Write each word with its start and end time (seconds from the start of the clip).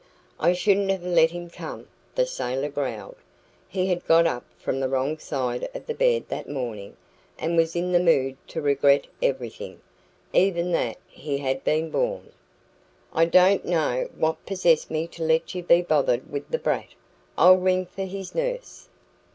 "I 0.39 0.53
shouldn't 0.53 0.89
have 0.89 1.03
let 1.03 1.29
him 1.29 1.51
come," 1.51 1.87
the 2.15 2.25
sailor 2.25 2.69
growled. 2.69 3.17
He 3.69 3.85
had 3.85 4.03
got 4.07 4.25
up 4.25 4.43
from 4.57 4.79
the 4.79 4.89
wrong 4.89 5.19
side 5.19 5.69
of 5.75 5.85
the 5.85 5.93
bed 5.93 6.25
that 6.29 6.49
morning, 6.49 6.97
and 7.37 7.55
was 7.55 7.75
in 7.75 7.91
the 7.91 7.99
mood 7.99 8.35
to 8.47 8.61
regret 8.63 9.05
everything, 9.21 9.79
even 10.33 10.71
that 10.71 10.97
he 11.07 11.37
had 11.37 11.63
been 11.63 11.91
born. 11.91 12.31
"I 13.13 13.25
don't 13.25 13.63
know 13.63 14.09
what 14.17 14.43
possessed 14.43 14.89
me 14.89 15.05
to 15.05 15.23
let 15.23 15.53
you 15.53 15.61
be 15.61 15.83
bothered 15.83 16.31
with 16.31 16.49
the 16.49 16.57
brat. 16.57 16.95
I'll 17.37 17.57
ring 17.57 17.85
for 17.85 18.05
his 18.05 18.33
nurse." 18.33 18.89